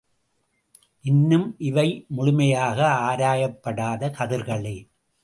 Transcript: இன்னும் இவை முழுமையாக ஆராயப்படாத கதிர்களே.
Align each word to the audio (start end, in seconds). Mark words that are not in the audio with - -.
இன்னும் 1.05 1.55
இவை 1.57 2.05
முழுமையாக 2.07 2.79
ஆராயப்படாத 2.87 4.09
கதிர்களே. 4.09 4.75